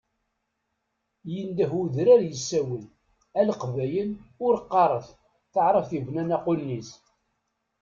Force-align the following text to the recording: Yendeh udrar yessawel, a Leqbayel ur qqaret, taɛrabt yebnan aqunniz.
Yendeh 1.33 1.71
udrar 1.81 2.21
yessawel, 2.29 2.83
a 3.39 3.41
Leqbayel 3.47 4.11
ur 4.45 4.55
qqaret, 4.65 5.07
taɛrabt 5.53 5.91
yebnan 5.95 6.35
aqunniz. 6.37 6.87